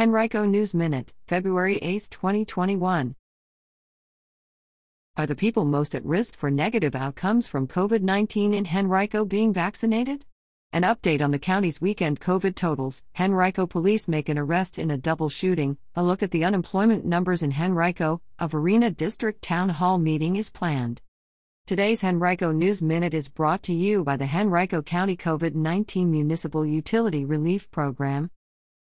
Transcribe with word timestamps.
Henrico 0.00 0.46
News 0.46 0.72
Minute, 0.72 1.12
February 1.26 1.76
8, 1.82 2.08
2021. 2.10 3.14
Are 5.18 5.26
the 5.26 5.36
people 5.36 5.66
most 5.66 5.94
at 5.94 6.02
risk 6.06 6.38
for 6.38 6.50
negative 6.50 6.94
outcomes 6.94 7.48
from 7.48 7.68
COVID 7.68 8.00
19 8.00 8.54
in 8.54 8.66
Henrico 8.66 9.26
being 9.26 9.52
vaccinated? 9.52 10.24
An 10.72 10.84
update 10.84 11.20
on 11.20 11.32
the 11.32 11.38
county's 11.38 11.82
weekend 11.82 12.18
COVID 12.18 12.54
totals 12.54 13.02
Henrico 13.20 13.66
police 13.66 14.08
make 14.08 14.30
an 14.30 14.38
arrest 14.38 14.78
in 14.78 14.90
a 14.90 14.96
double 14.96 15.28
shooting, 15.28 15.76
a 15.94 16.02
look 16.02 16.22
at 16.22 16.30
the 16.30 16.46
unemployment 16.46 17.04
numbers 17.04 17.42
in 17.42 17.52
Henrico, 17.52 18.22
a 18.38 18.48
Varina 18.48 18.90
District 18.90 19.42
Town 19.42 19.68
Hall 19.68 19.98
meeting 19.98 20.36
is 20.36 20.48
planned. 20.48 21.02
Today's 21.66 22.02
Henrico 22.02 22.52
News 22.52 22.80
Minute 22.80 23.12
is 23.12 23.28
brought 23.28 23.62
to 23.64 23.74
you 23.74 24.02
by 24.02 24.16
the 24.16 24.30
Henrico 24.34 24.80
County 24.80 25.14
COVID 25.14 25.54
19 25.54 26.10
Municipal 26.10 26.64
Utility 26.64 27.26
Relief 27.26 27.70
Program, 27.70 28.30